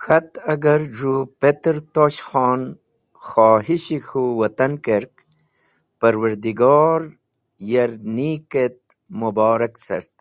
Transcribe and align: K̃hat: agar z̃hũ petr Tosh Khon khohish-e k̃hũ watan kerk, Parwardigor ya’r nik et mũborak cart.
K̃hat: 0.00 0.30
agar 0.52 0.80
z̃hũ 0.96 1.12
petr 1.40 1.76
Tosh 1.94 2.20
Khon 2.28 2.62
khohish-e 3.26 3.98
k̃hũ 4.06 4.22
watan 4.38 4.72
kerk, 4.84 5.12
Parwardigor 5.98 7.00
ya’r 7.70 7.92
nik 8.16 8.50
et 8.64 8.82
mũborak 9.18 9.74
cart. 9.84 10.12